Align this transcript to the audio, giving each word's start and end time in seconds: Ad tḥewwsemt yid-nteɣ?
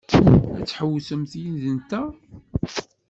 Ad 0.59 0.63
tḥewwsemt 0.67 1.33
yid-nteɣ? 1.41 2.07